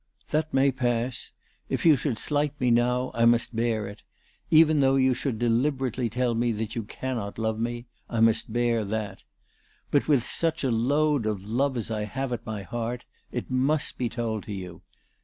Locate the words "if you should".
1.69-2.17